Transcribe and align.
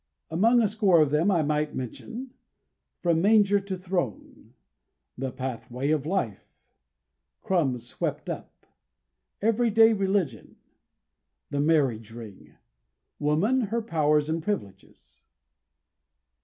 Among 0.31 0.63
a 0.63 0.67
score 0.67 0.99
of 1.03 1.11
them 1.11 1.29
I 1.29 1.43
might 1.43 1.75
mention: 1.75 2.31
From 3.01 3.21
Manger 3.21 3.59
to 3.59 3.77
Throne; 3.77 4.55
The 5.15 5.31
Pathway 5.31 5.91
of 5.91 6.07
Life; 6.07 6.73
Crumbs 7.43 7.85
Swept 7.85 8.27
Up; 8.27 8.65
Every 9.43 9.69
day 9.69 9.93
Religion; 9.93 10.55
The 11.51 11.59
Marriage 11.61 12.09
Ring; 12.13 12.55
Woman: 13.19 13.61
her 13.69 13.79
Powers 13.83 14.27
and 14.27 14.41
Privileges. 14.41 15.21